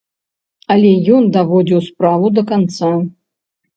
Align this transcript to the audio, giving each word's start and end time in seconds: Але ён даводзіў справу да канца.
Але 0.75 0.93
ён 1.17 1.29
даводзіў 1.37 1.79
справу 1.91 2.35
да 2.39 2.45
канца. 2.53 2.91